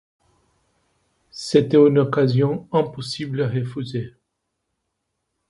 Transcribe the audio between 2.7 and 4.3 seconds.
impossible à refuser.